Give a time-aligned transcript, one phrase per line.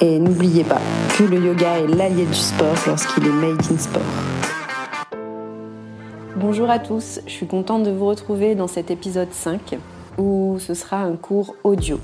[0.00, 0.80] Et n'oubliez pas
[1.16, 4.02] que le yoga est l'allié du sport lorsqu'il est made in sport.
[6.36, 9.76] Bonjour à tous, je suis contente de vous retrouver dans cet épisode 5
[10.16, 11.98] où ce sera un cours audio.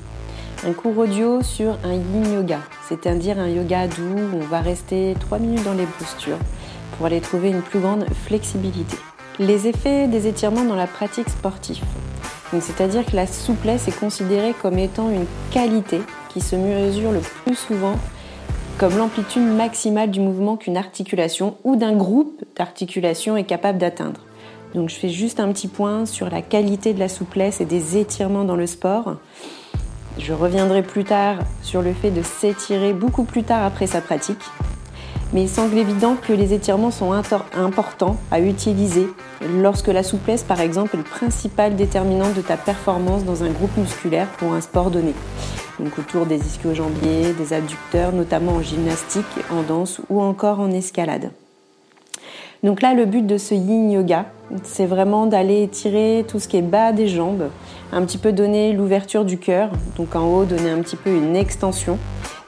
[0.66, 2.58] Un cours audio sur un yin yoga,
[2.88, 6.38] c'est-à-dire un yoga doux où on va rester 3 minutes dans les postures
[6.96, 8.96] pour aller trouver une plus grande flexibilité.
[9.38, 11.84] Les effets des étirements dans la pratique sportive.
[12.60, 16.00] C'est-à-dire que la souplesse est considérée comme étant une qualité
[16.34, 17.94] qui se mesure le plus souvent
[18.76, 24.20] comme l'amplitude maximale du mouvement qu'une articulation ou d'un groupe d'articulations est capable d'atteindre.
[24.74, 27.96] Donc je fais juste un petit point sur la qualité de la souplesse et des
[27.96, 29.14] étirements dans le sport.
[30.18, 34.42] Je reviendrai plus tard sur le fait de s'étirer beaucoup plus tard après sa pratique
[35.32, 39.08] mais il semble évident que les étirements sont importants à utiliser
[39.60, 43.76] lorsque la souplesse, par exemple, est le principal déterminant de ta performance dans un groupe
[43.76, 45.14] musculaire pour un sport donné.
[45.80, 51.30] Donc autour des ischio-jambiers, des adducteurs, notamment en gymnastique, en danse ou encore en escalade.
[52.62, 54.26] Donc là, le but de ce yin yoga,
[54.62, 57.50] c'est vraiment d'aller étirer tout ce qui est bas des jambes,
[57.92, 61.36] un petit peu donner l'ouverture du cœur, donc en haut donner un petit peu une
[61.36, 61.98] extension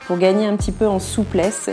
[0.07, 1.69] pour gagner un petit peu en souplesse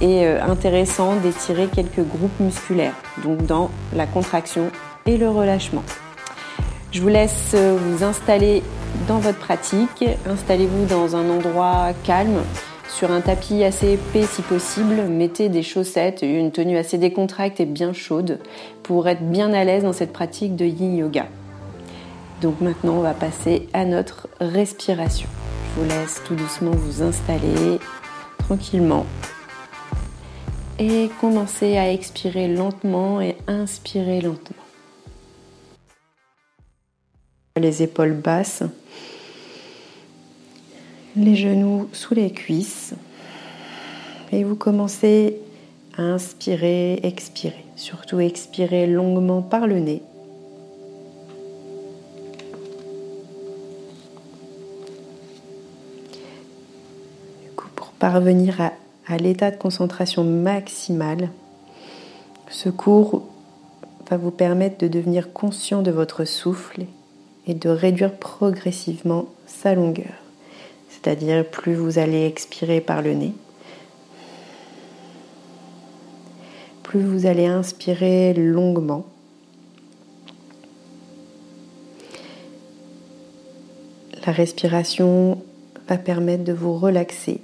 [0.00, 4.70] et euh, intéressant d'étirer quelques groupes musculaires, donc dans la contraction
[5.06, 5.84] et le relâchement.
[6.92, 8.62] Je vous laisse euh, vous installer
[9.08, 10.04] dans votre pratique.
[10.26, 12.42] Installez-vous dans un endroit calme,
[12.88, 15.02] sur un tapis assez épais si possible.
[15.08, 18.38] Mettez des chaussettes et une tenue assez décontracte et bien chaude
[18.82, 21.26] pour être bien à l'aise dans cette pratique de yin yoga.
[22.40, 25.28] Donc maintenant, on va passer à notre respiration.
[25.74, 27.78] Je vous laisse tout doucement vous installer
[28.38, 29.04] tranquillement
[30.78, 34.56] et commencez à expirer lentement et inspirer lentement.
[37.56, 38.62] Les épaules basses,
[41.16, 42.94] les genoux sous les cuisses
[44.32, 45.40] et vous commencez
[45.96, 47.64] à inspirer, expirer.
[47.76, 50.02] Surtout expirer longuement par le nez.
[57.74, 58.72] Pour parvenir à
[59.06, 61.30] à l'état de concentration maximale,
[62.50, 63.22] ce cours
[64.10, 66.86] va vous permettre de devenir conscient de votre souffle
[67.46, 70.12] et de réduire progressivement sa longueur.
[70.88, 73.32] C'est-à-dire plus vous allez expirer par le nez,
[76.82, 79.04] plus vous allez inspirer longuement.
[84.26, 85.40] La respiration
[85.88, 87.40] va permettre de vous relaxer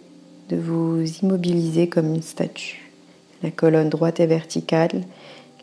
[0.53, 2.91] de vous immobiliser comme une statue.
[3.43, 5.03] La colonne droite est verticale,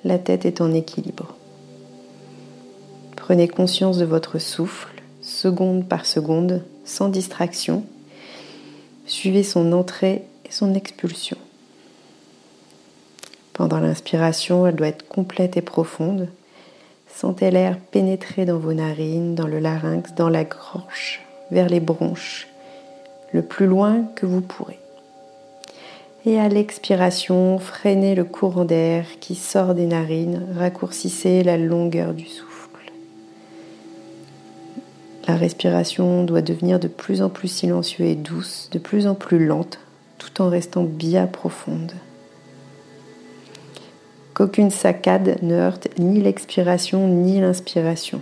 [0.03, 1.35] la tête est en équilibre.
[3.15, 7.83] Prenez conscience de votre souffle, seconde par seconde, sans distraction.
[9.05, 11.37] Suivez son entrée et son expulsion.
[13.53, 16.29] Pendant l'inspiration, elle doit être complète et profonde.
[17.13, 21.21] Sentez l'air pénétrer dans vos narines, dans le larynx, dans la gorge,
[21.51, 22.47] vers les bronches,
[23.33, 24.78] le plus loin que vous pourrez.
[26.29, 32.25] Et à l'expiration, freinez le courant d'air qui sort des narines, raccourcissez la longueur du
[32.25, 32.91] souffle.
[35.27, 39.43] La respiration doit devenir de plus en plus silencieuse et douce, de plus en plus
[39.43, 39.79] lente,
[40.19, 41.93] tout en restant bien profonde.
[44.35, 48.21] Qu'aucune saccade ne heurte ni l'expiration ni l'inspiration.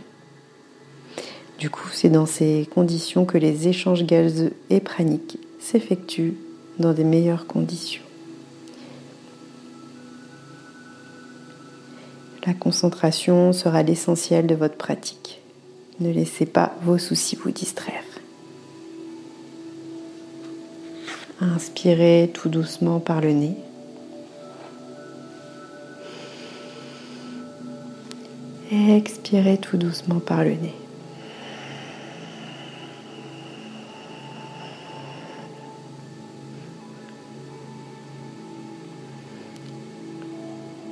[1.60, 6.38] Du coup, c'est dans ces conditions que les échanges gazeux et praniques s'effectuent
[6.80, 8.02] dans des meilleures conditions.
[12.46, 15.42] La concentration sera l'essentiel de votre pratique.
[16.00, 18.04] Ne laissez pas vos soucis vous distraire.
[21.42, 23.58] Inspirez tout doucement par le nez.
[28.72, 30.76] Expirez tout doucement par le nez.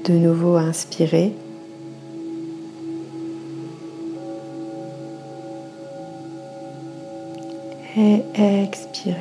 [0.06, 1.34] de nouveau inspirer.
[7.98, 9.16] Et expirer.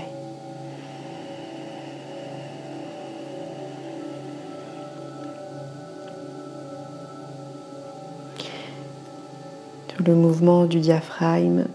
[9.88, 11.66] Tout le mouvement du diaphragme,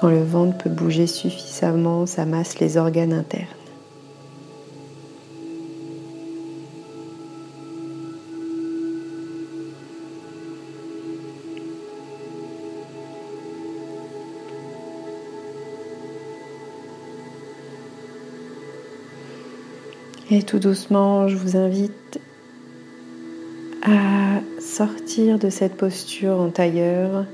[0.00, 3.55] quand le ventre peut bouger suffisamment, ça masse les organes internes.
[20.36, 22.20] Et tout doucement, je vous invite
[23.80, 27.24] à sortir de cette posture en tailleur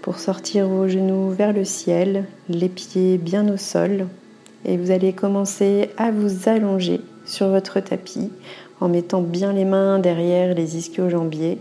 [0.00, 4.06] pour sortir vos genoux vers le ciel, les pieds bien au sol.
[4.64, 8.30] Et vous allez commencer à vous allonger sur votre tapis
[8.80, 11.58] en mettant bien les mains derrière les ischio-jambiers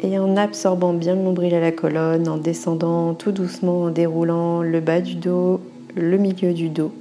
[0.00, 4.60] et en absorbant bien le nombril à la colonne, en descendant tout doucement, en déroulant
[4.60, 5.58] le bas du dos,
[5.96, 6.92] le milieu du dos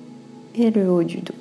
[0.55, 1.38] et le haut du dos.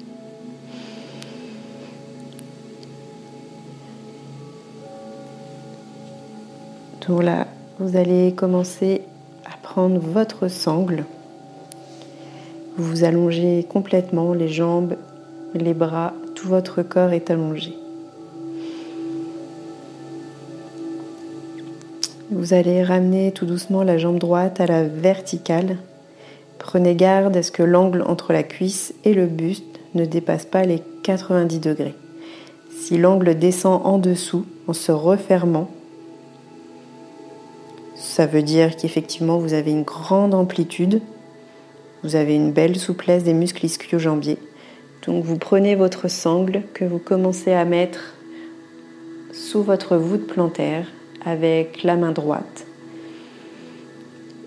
[7.08, 7.46] Là,
[7.78, 9.00] vous allez commencer
[9.46, 11.04] à prendre votre sangle.
[12.76, 14.94] Vous vous allongez complètement, les jambes,
[15.54, 17.74] les bras, tout votre corps est allongé.
[22.30, 25.78] Vous allez ramener tout doucement la jambe droite à la verticale.
[26.58, 30.64] Prenez garde à ce que l'angle entre la cuisse et le buste ne dépasse pas
[30.64, 31.94] les 90 degrés.
[32.78, 35.70] Si l'angle descend en dessous en se refermant,
[38.18, 41.00] ça veut dire qu'effectivement vous avez une grande amplitude,
[42.02, 44.38] vous avez une belle souplesse des muscles ischio-jambiers.
[45.06, 48.14] Donc vous prenez votre sangle que vous commencez à mettre
[49.32, 50.88] sous votre voûte plantaire
[51.24, 52.66] avec la main droite.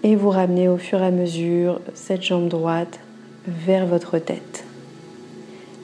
[0.04, 3.00] Et vous ramenez au fur et à mesure cette jambe droite
[3.48, 4.66] vers votre tête.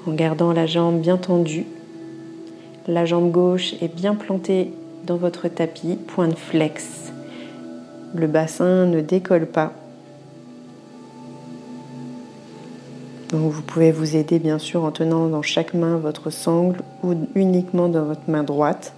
[0.06, 1.68] En gardant la jambe bien tendue,
[2.86, 4.74] la jambe gauche est bien plantée
[5.06, 7.07] dans votre tapis, point de flex
[8.14, 9.74] le bassin ne décolle pas.
[13.30, 17.14] Donc vous pouvez vous aider bien sûr en tenant dans chaque main votre sangle ou
[17.36, 18.94] uniquement dans votre main droite.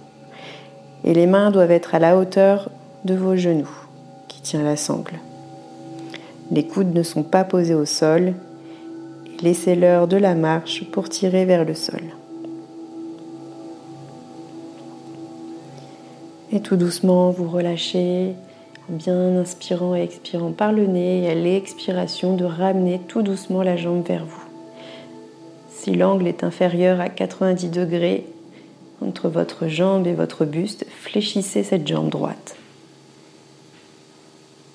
[1.04, 2.70] Et les mains doivent être à la hauteur
[3.04, 3.70] de vos genoux
[4.28, 5.18] qui tient la sangle.
[6.52, 8.34] Les coudes ne sont pas posés au sol.
[9.42, 12.02] Laissez-leur de la marche pour tirer vers le sol.
[16.52, 18.34] Et tout doucement, vous relâchez
[18.90, 23.76] bien inspirant et expirant par le nez et à l'expiration de ramener tout doucement la
[23.76, 24.44] jambe vers vous.
[25.70, 28.26] Si l'angle est inférieur à 90 degrés
[29.00, 32.56] entre votre jambe et votre buste, fléchissez cette jambe droite.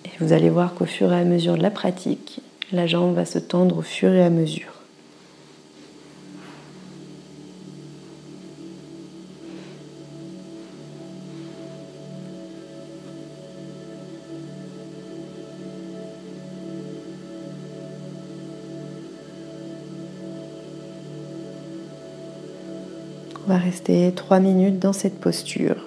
[0.06, 2.42] Et vous allez voir qu'au fur et à mesure de la pratique,
[2.72, 4.75] la jambe va se tendre au fur et à mesure.
[23.66, 25.78] Rester trois minutes dans cette posture.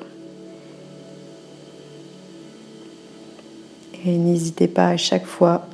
[4.04, 5.68] Et n'hésitez pas à chaque fois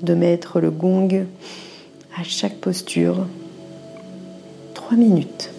[0.00, 1.26] de mettre le gong
[2.16, 3.26] à chaque posture.
[4.74, 5.50] Trois minutes.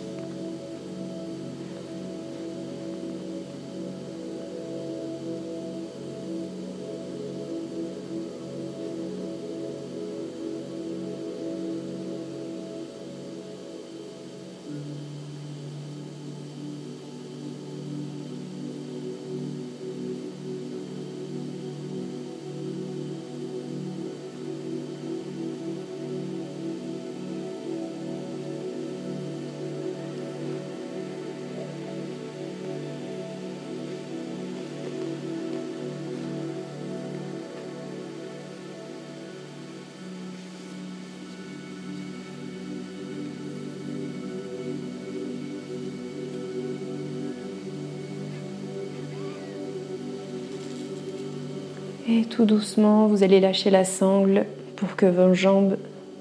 [52.11, 54.45] Et tout doucement, vous allez lâcher la sangle
[54.77, 55.77] pour que vos jambes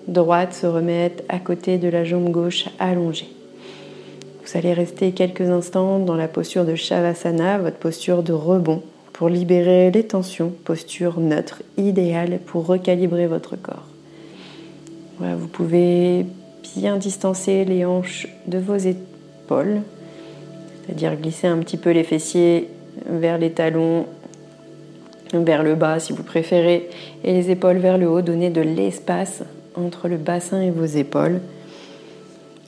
[0.06, 3.30] droites se remettent à côté de la jambe gauche allongée.
[4.44, 8.82] Vous allez rester quelques instants dans la posture de Shavasana, votre posture de rebond,
[9.14, 13.86] pour libérer les tensions, posture neutre, idéale pour recalibrer votre corps.
[15.20, 16.26] vous pouvez
[16.76, 19.80] bien distancer les hanches de vos épaules,
[20.84, 22.68] c'est-à-dire glisser un petit peu les fessiers
[23.06, 24.04] vers les talons
[25.32, 26.88] vers le bas si vous préférez,
[27.24, 29.42] et les épaules vers le haut, donnez de l'espace
[29.74, 31.40] entre le bassin et vos épaules.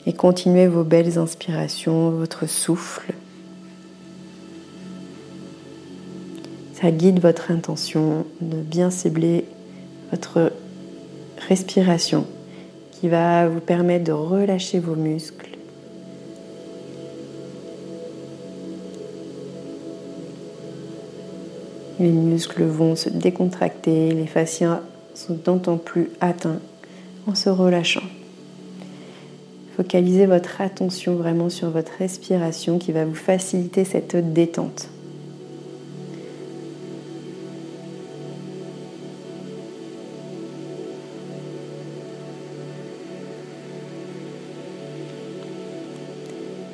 [0.06, 3.12] Et continuez vos belles inspirations, votre souffle.
[6.74, 9.44] Ça guide votre intention de bien cibler
[10.10, 10.52] votre
[11.48, 12.26] respiration
[12.92, 15.49] qui va vous permettre de relâcher vos muscles.
[22.00, 24.80] Les muscles vont se décontracter, les fascias
[25.14, 26.60] sont d'autant plus atteints
[27.26, 28.00] en se relâchant.
[29.76, 34.88] Focalisez votre attention vraiment sur votre respiration qui va vous faciliter cette détente.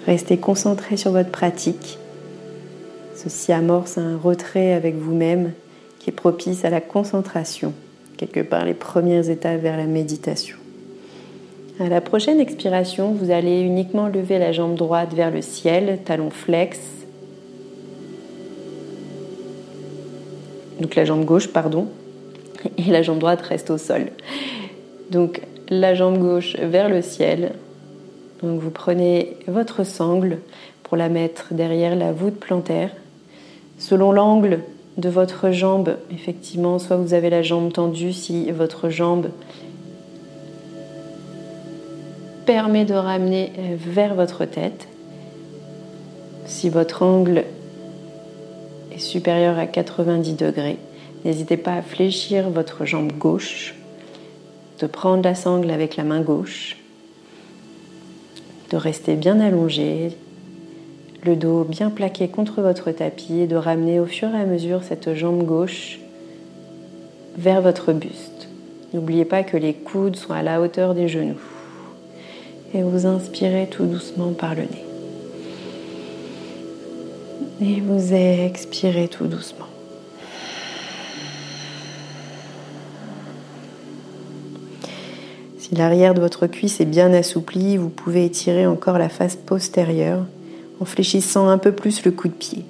[0.06, 1.99] Restez concentré sur votre pratique.
[3.26, 5.50] Ceci amorce un retrait avec vous-même
[5.99, 7.73] qui est propice à la concentration,
[8.16, 10.56] quelque part les premières étapes vers la méditation.
[11.80, 16.30] À la prochaine expiration, vous allez uniquement lever la jambe droite vers le ciel, talon
[16.30, 16.78] flex.
[20.80, 21.88] Donc la jambe gauche, pardon,
[22.78, 24.02] et la jambe droite reste au sol.
[25.11, 27.54] Donc la jambe gauche vers le ciel,
[28.40, 30.38] donc vous prenez votre sangle
[30.85, 32.90] pour la mettre derrière la voûte plantaire.
[33.78, 34.61] Selon l'angle
[34.97, 39.28] de votre jambe, effectivement, soit vous avez la jambe tendue si votre jambe
[42.47, 44.88] permet de ramener vers votre tête.
[46.47, 47.45] Si votre angle
[48.92, 50.78] est supérieur à 90 degrés,
[51.25, 53.75] n'hésitez pas à fléchir votre jambe gauche,
[54.80, 56.76] de prendre la sangle avec la main gauche
[58.71, 60.16] de rester bien allongé,
[61.26, 64.85] le dos bien plaqué contre votre tapis et de ramener au fur et à mesure
[64.85, 65.99] cette jambe gauche
[67.37, 68.49] vers votre buste.
[68.95, 71.40] N'oubliez pas que les coudes sont à la hauteur des genoux.
[72.75, 74.85] Et vous inspirez tout doucement par le nez.
[77.61, 79.66] Et vous expirez tout doucement.
[85.59, 90.25] Si l'arrière de votre cuisse est bien assoupli, vous pouvez étirer encore la face postérieure
[90.80, 92.64] en fléchissant un peu plus le coup de pied.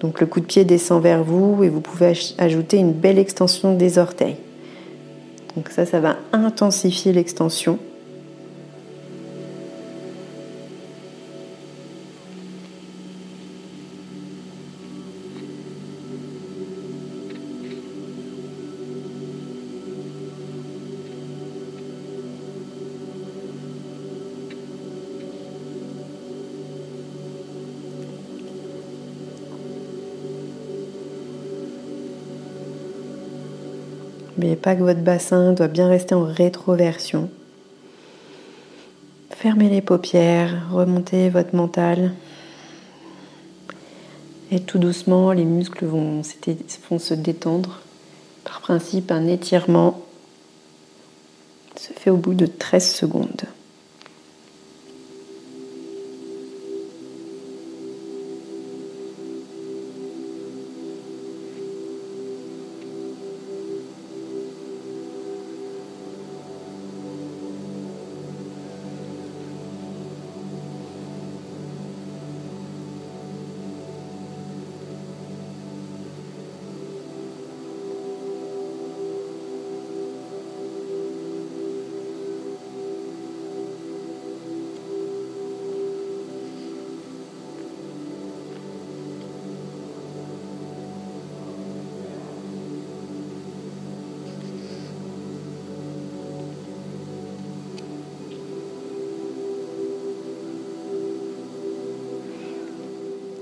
[0.00, 3.74] Donc le coup de pied descend vers vous et vous pouvez ajouter une belle extension
[3.74, 4.36] des orteils.
[5.56, 7.78] Donc ça, ça va intensifier l'extension.
[34.72, 37.28] Que votre bassin doit bien rester en rétroversion.
[39.30, 42.14] Fermez les paupières, remontez votre mental.
[44.50, 46.22] Et tout doucement, les muscles vont,
[46.88, 47.80] vont se détendre.
[48.44, 50.00] Par principe, un étirement
[51.76, 53.42] se fait au bout de 13 secondes.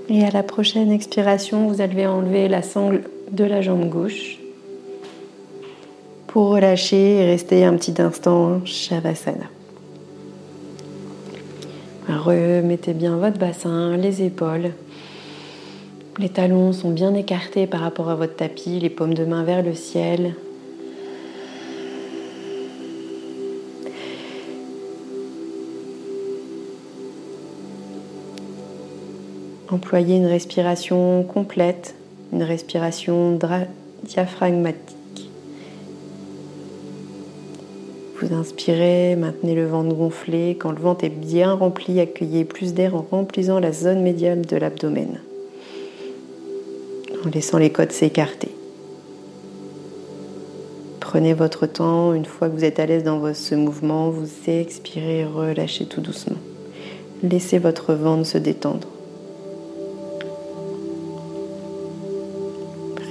[0.09, 4.37] Et à la prochaine expiration, vous allez enlever la sangle de la jambe gauche
[6.27, 9.45] pour relâcher et rester un petit instant en Shavasana.
[12.09, 14.71] Remettez bien votre bassin, les épaules.
[16.19, 19.63] Les talons sont bien écartés par rapport à votre tapis, les paumes de main vers
[19.63, 20.35] le ciel.
[29.73, 31.95] Employez une respiration complète,
[32.31, 33.39] une respiration
[34.03, 35.31] diaphragmatique.
[38.21, 40.57] Vous inspirez, maintenez le ventre gonflé.
[40.59, 44.57] Quand le ventre est bien rempli, accueillez plus d'air en remplissant la zone médiane de
[44.57, 45.19] l'abdomen,
[47.25, 48.49] en laissant les côtes s'écarter.
[50.99, 55.25] Prenez votre temps, une fois que vous êtes à l'aise dans ce mouvement, vous expirez,
[55.25, 56.37] relâchez tout doucement.
[57.23, 58.92] Laissez votre ventre se détendre.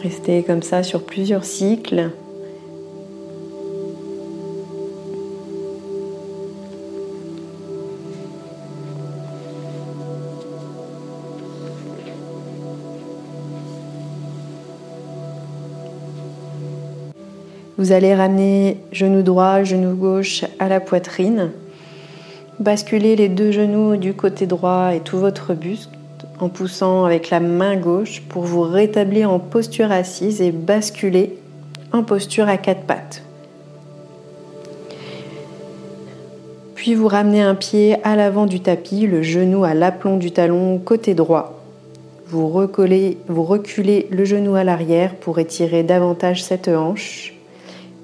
[0.02, 2.10] Restez comme ça sur plusieurs cycles.
[17.78, 21.52] Vous allez ramener genou droit, genou gauche à la poitrine.
[22.58, 25.90] Basculez les deux genoux du côté droit et tout votre buste
[26.42, 31.38] en poussant avec la main gauche pour vous rétablir en posture assise et basculer
[31.92, 33.22] en posture à quatre pattes.
[36.74, 40.78] Puis vous ramenez un pied à l'avant du tapis, le genou à l'aplomb du talon
[40.78, 41.62] côté droit.
[42.26, 47.34] Vous, vous reculez le genou à l'arrière pour étirer davantage cette hanche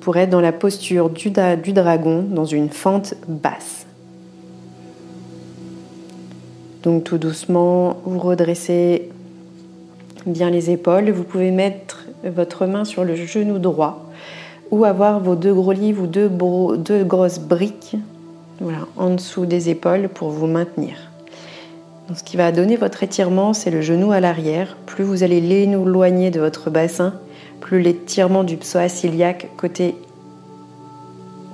[0.01, 1.31] pour être dans la posture du
[1.73, 3.88] dragon, dans une fente basse.
[6.89, 9.11] Donc tout doucement, vous redressez
[10.25, 11.11] bien les épaules.
[11.11, 14.07] Vous pouvez mettre votre main sur le genou droit
[14.71, 17.97] ou avoir vos deux gros livres ou deux, grosses briques
[18.97, 20.95] en dessous des épaules pour vous maintenir.
[22.15, 24.75] Ce qui va donner votre étirement, c'est le genou à l'arrière.
[24.87, 27.13] Plus vous allez l'éloigner de votre bassin,
[27.61, 29.95] plus l'étirement du psoas iliaque côté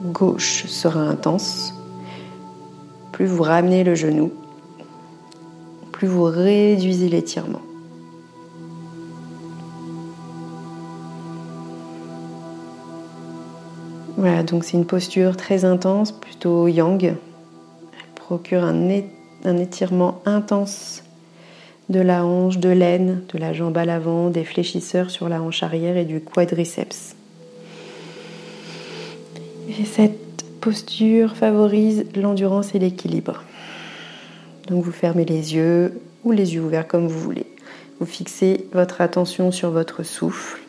[0.05, 1.75] gauche sera intense.
[3.11, 4.31] Plus vous ramenez le genou,
[5.95, 7.63] plus vous réduisez l'étirement.
[14.17, 17.05] Voilà, donc c'est une posture très intense, plutôt yang.
[17.05, 17.15] Elle
[18.17, 18.89] procure un,
[19.45, 21.05] étirement intense
[21.89, 25.63] de la hanche, de l'aine, de la jambe à l'avant, des fléchisseurs sur la hanche
[25.63, 27.15] arrière et du quadriceps.
[29.69, 33.45] Et cette posture favorise l'endurance et l'équilibre.
[34.67, 37.47] Donc vous fermez les yeux ou les yeux ouverts comme vous voulez.
[38.01, 40.61] Vous fixez votre attention sur votre souffle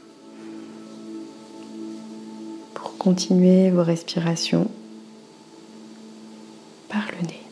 [2.74, 4.70] pour continuer vos respirations
[6.90, 7.45] par le nez.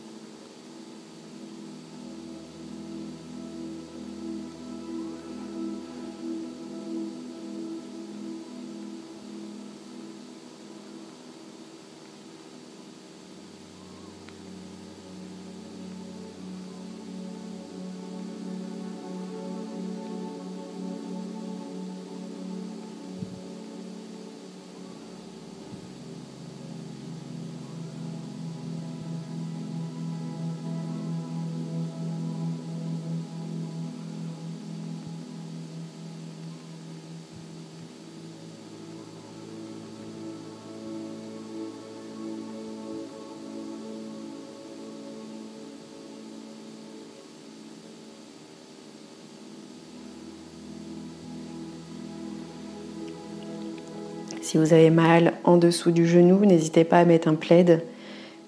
[54.43, 57.81] Si vous avez mal en dessous du genou, n'hésitez pas à mettre un plaid.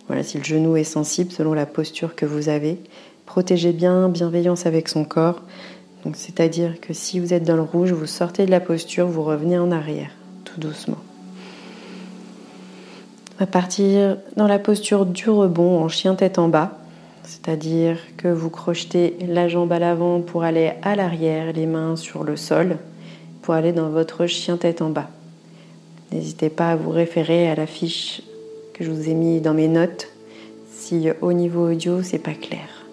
[0.08, 2.80] Voilà, si le genou est sensible selon la posture que vous avez.
[3.26, 5.42] Protégez bien, bienveillance avec son corps.
[6.14, 9.58] C'est-à-dire que si vous êtes dans le rouge, vous sortez de la posture, vous revenez
[9.58, 10.12] en arrière,
[10.44, 10.98] tout doucement.
[13.36, 16.78] On va partir dans la posture du rebond en chien tête en bas.
[17.24, 22.26] C'est-à-dire que vous crochetez la jambe à l'avant pour aller à l'arrière, les mains sur
[22.26, 22.80] le sol,
[23.42, 25.10] pour aller dans votre chien tête en bas.
[26.16, 28.22] N'hésitez pas à vous référer à la fiche
[28.74, 30.08] que je vous ai mis dans mes notes
[30.72, 32.86] si au niveau audio c'est pas clair.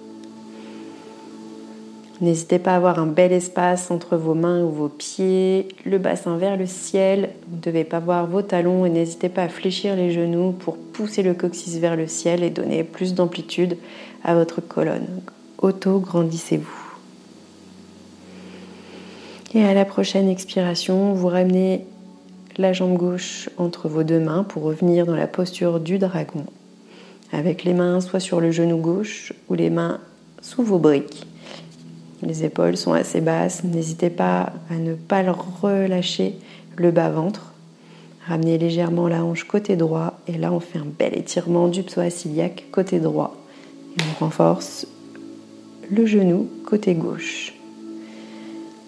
[2.20, 6.36] N'hésitez pas à avoir un bel espace entre vos mains ou vos pieds, le bassin
[6.36, 7.30] vers le ciel.
[7.48, 10.76] Vous ne devez pas voir vos talons et n'hésitez pas à fléchir les genoux pour
[10.76, 13.76] pousser le coccyx vers le ciel et donner plus d'amplitude
[14.24, 15.06] à votre colonne.
[15.58, 16.90] Auto-grandissez-vous.
[19.54, 21.86] Et à la prochaine expiration, vous ramenez
[22.58, 26.44] la jambe gauche entre vos deux mains pour revenir dans la posture du dragon,
[27.32, 30.00] avec les mains soit sur le genou gauche ou les mains
[30.40, 31.26] sous vos briques.
[32.22, 36.36] Les épaules sont assez basses, n'hésitez pas à ne pas relâcher
[36.76, 37.52] le bas-ventre.
[38.26, 42.24] Ramenez légèrement la hanche côté droit et là on fait un bel étirement du psoas
[42.24, 43.36] iliaque côté droit.
[43.98, 44.86] On renforce
[45.90, 47.54] le genou côté gauche.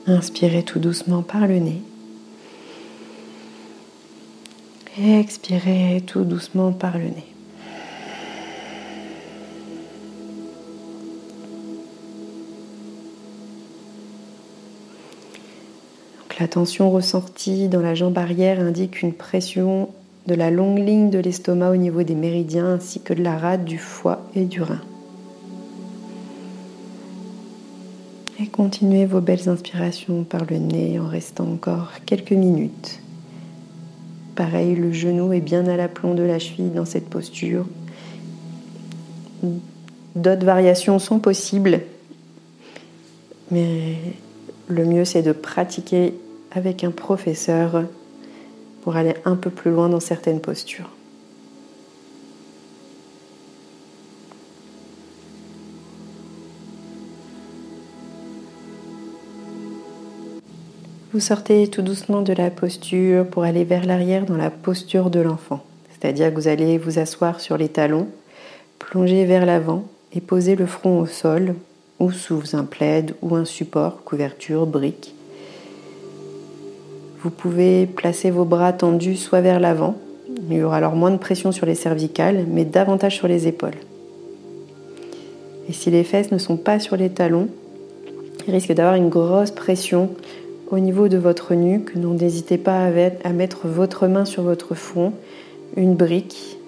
[0.07, 1.83] Inspirez tout doucement par le nez.
[4.99, 7.35] Expirez tout doucement par le nez.
[16.41, 19.89] la tension ressentie dans la jambe arrière indique une pression
[20.27, 23.65] de la longue ligne de l'estomac au niveau des méridiens ainsi que de la rate
[23.65, 24.81] du foie et du rein.
[28.41, 33.04] Et continuez vos belles inspirations par le nez en restant encore quelques minutes.
[34.35, 37.67] Pareil, le genou est bien à l'aplomb de la cheville dans cette posture.
[40.17, 41.81] D'autres variations sont possibles,
[43.51, 43.97] mais
[44.69, 46.15] le mieux c'est de pratiquer
[46.51, 47.85] avec un professeur
[48.83, 50.94] pour aller un peu plus loin dans certaines postures.
[61.15, 65.21] Vous sortez tout doucement de la posture pour aller vers l'arrière dans la posture de
[65.21, 65.63] l'enfant.
[65.93, 68.09] C'est-à-dire que vous allez vous asseoir sur les talons,
[68.81, 71.55] plonger vers l'avant et poser le front au sol
[72.01, 75.15] ou sous un plaid ou un support, couverture, brique.
[77.23, 79.95] Vous pouvez placer vos bras tendus soit vers l'avant,
[80.51, 83.79] il y aura alors moins de pression sur les cervicales, mais davantage sur les épaules.
[85.69, 87.47] Et si les fesses ne sont pas sur les talons,
[88.49, 90.11] il risque d'avoir une grosse pression
[90.75, 91.95] au niveau de votre nuque.
[91.95, 92.91] N'hésitez pas
[93.23, 95.13] à mettre votre main sur votre front,
[95.77, 96.59] une brique.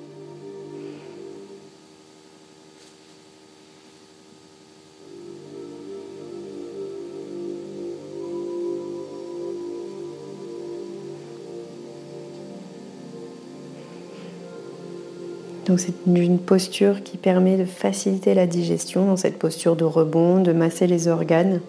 [15.67, 20.41] Donc c'est une posture qui permet de faciliter la digestion dans cette posture de rebond,
[20.41, 21.61] de masser les organes.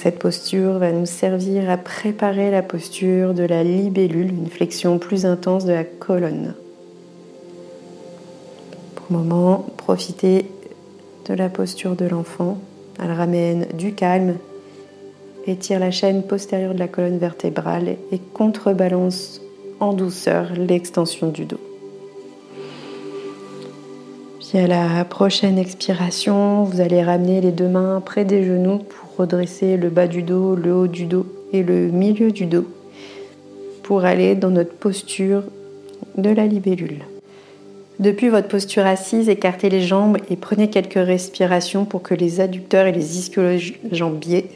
[0.00, 5.26] Cette posture va nous servir à préparer la posture de la libellule, une flexion plus
[5.26, 6.54] intense de la colonne.
[8.94, 10.46] Pour le moment, profitez
[11.28, 12.56] de la posture de l'enfant.
[12.98, 14.36] Elle ramène du calme,
[15.46, 19.42] étire la chaîne postérieure de la colonne vertébrale et contrebalance
[19.80, 21.60] en douceur l'extension du dos.
[24.40, 29.09] Puis à la prochaine expiration, vous allez ramener les deux mains près des genoux pour
[29.20, 32.64] redresser le bas du dos, le haut du dos et le milieu du dos
[33.82, 35.42] pour aller dans notre posture
[36.16, 37.04] de la libellule.
[37.98, 42.86] Depuis votre posture assise, écartez les jambes et prenez quelques respirations pour que les adducteurs
[42.86, 44.46] et les ischio-jambiers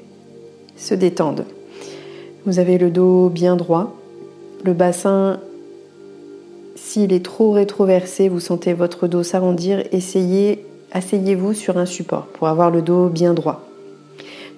[0.77, 1.45] se détendent.
[2.47, 3.95] Vous avez le dos bien droit,
[4.65, 5.41] le bassin,
[6.75, 12.49] s'il est trop rétroversé, vous sentez votre dos s'arrondir, essayez, asseyez-vous sur un support pour
[12.49, 13.63] avoir le dos bien droit.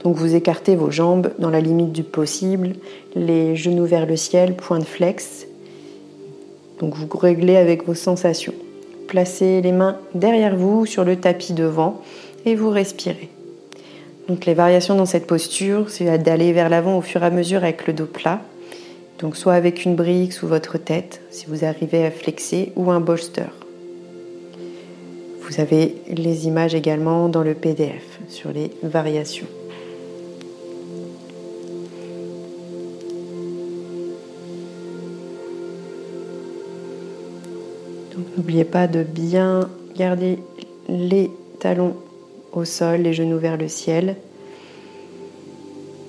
[0.05, 2.75] Donc vous écartez vos jambes dans la limite du possible,
[3.15, 5.47] les genoux vers le ciel, point de flex.
[6.79, 8.55] Donc vous réglez avec vos sensations.
[9.09, 12.03] Placez les mains derrière vous sur le tapis devant
[12.45, 13.31] et vous respirez.
[14.29, 17.63] Donc les variations dans cette posture, c'est d'aller vers l'avant au fur et à mesure
[17.63, 18.41] avec le dos plat.
[19.21, 23.01] Donc soit avec une brique sous votre tête si vous arrivez à flexer ou un
[23.01, 23.51] bolster.
[25.41, 29.47] Vous avez les images également dans le PDF sur les variations.
[38.37, 40.39] N'oubliez pas de bien garder
[40.89, 41.97] les talons
[42.53, 44.17] au sol, les genoux vers le ciel.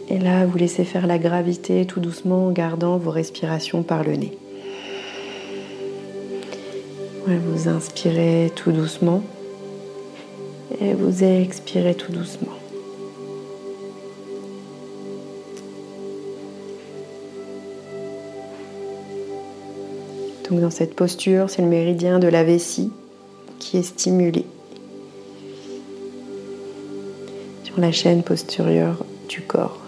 [0.10, 4.16] Et là, vous laissez faire la gravité tout doucement en gardant vos respirations par le
[4.16, 4.38] nez.
[7.28, 9.22] vous inspirez tout doucement
[10.80, 12.54] et vous expirez tout doucement.
[20.49, 22.91] Donc dans cette posture, c'est le méridien de la vessie
[23.60, 24.45] qui est stimulé
[27.63, 29.81] sur la chaîne postérieure du corps.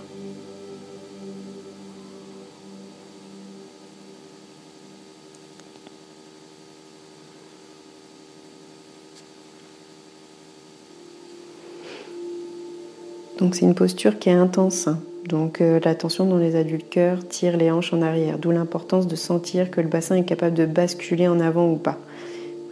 [13.38, 14.90] Donc c'est une posture qui est intense.
[15.28, 19.08] Donc euh, la tension dans les adultes cœurs tire les hanches en arrière, d'où l'importance
[19.08, 21.98] de sentir que le bassin est capable de basculer en avant ou pas.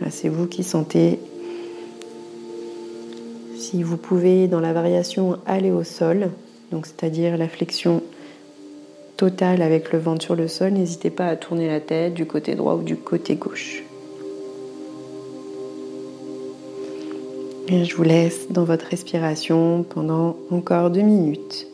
[0.09, 1.19] c'est vous qui sentez.
[3.57, 6.29] Si vous pouvez, dans la variation, aller au sol,
[6.71, 8.01] donc c'est-à-dire la flexion
[9.17, 12.55] totale avec le ventre sur le sol, n'hésitez pas à tourner la tête du côté
[12.55, 13.83] droit ou du côté gauche.
[17.69, 21.67] Et je vous laisse dans votre respiration pendant encore deux minutes.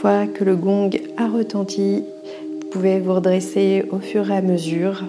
[0.00, 2.02] Fois que le gong a retenti,
[2.62, 5.04] vous pouvez vous redresser au fur et à mesure,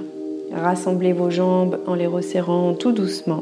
[0.53, 3.41] rassembler vos jambes en les resserrant tout doucement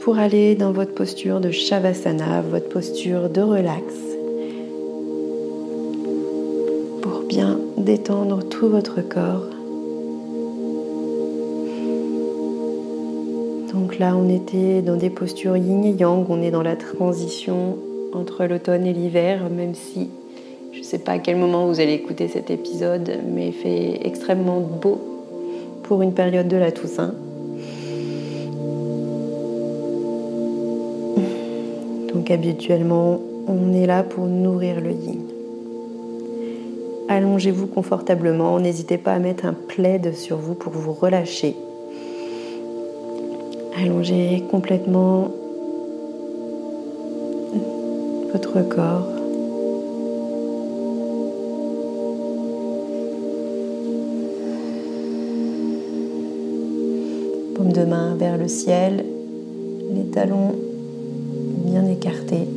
[0.00, 3.94] pour aller dans votre posture de Shavasana, votre posture de relax,
[7.00, 9.46] pour bien détendre tout votre corps.
[13.72, 17.78] Donc là, on était dans des postures yin et yang, on est dans la transition
[18.12, 20.08] entre l'automne et l'hiver, même si
[20.72, 24.06] je ne sais pas à quel moment vous allez écouter cet épisode, mais il fait
[24.06, 25.00] extrêmement beau
[25.82, 27.14] pour une période de la Toussaint.
[32.12, 35.20] Donc habituellement, on est là pour nourrir le yin.
[37.08, 41.56] Allongez-vous confortablement, n'hésitez pas à mettre un plaid sur vous pour vous relâcher.
[43.80, 45.30] Allongez complètement
[48.32, 49.08] votre corps.
[57.54, 59.04] Paume de main vers le ciel,
[59.94, 60.54] les talons
[61.64, 62.48] bien écartés.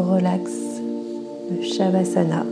[0.00, 0.52] Relax
[1.50, 2.44] de Shavasana.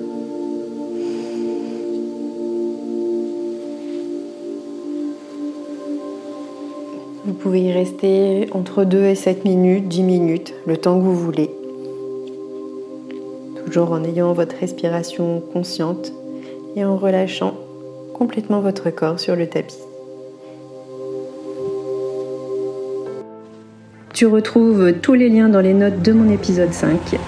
[7.26, 11.14] Vous pouvez y rester entre 2 et 7 minutes, 10 minutes, le temps que vous
[11.14, 11.50] voulez.
[13.64, 16.12] Toujours en ayant votre respiration consciente
[16.76, 17.54] et en relâchant
[18.12, 19.78] complètement votre corps sur le tapis.
[24.12, 27.18] Tu retrouves tous les liens dans les notes de mon épisode 5.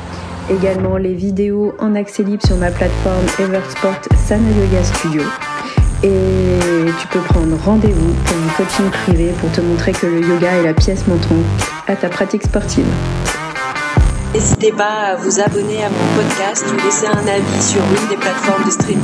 [0.49, 5.23] Également les vidéos en accès libre sur ma plateforme Eversport Sana Yoga Studio.
[6.05, 10.53] Et tu peux prendre rendez-vous pour un coaching privé pour te montrer que le yoga
[10.53, 11.45] est la pièce montante
[11.89, 12.87] à ta pratique sportive.
[14.35, 18.17] N'hésitez pas à vous abonner à mon podcast ou laisser un avis sur une des
[18.17, 19.01] plateformes de streaming.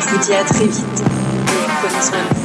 [0.00, 2.43] Je vous dis à très vite et prenez soin.